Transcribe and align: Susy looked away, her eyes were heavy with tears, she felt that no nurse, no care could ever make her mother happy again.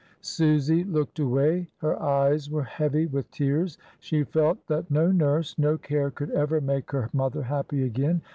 Susy 0.23 0.83
looked 0.83 1.19
away, 1.19 1.69
her 1.77 2.01
eyes 2.01 2.49
were 2.49 2.63
heavy 2.63 3.05
with 3.05 3.29
tears, 3.29 3.77
she 3.99 4.23
felt 4.23 4.65
that 4.65 4.89
no 4.89 5.11
nurse, 5.11 5.55
no 5.59 5.77
care 5.77 6.09
could 6.09 6.31
ever 6.31 6.59
make 6.59 6.89
her 6.89 7.11
mother 7.13 7.43
happy 7.43 7.83
again. 7.83 8.23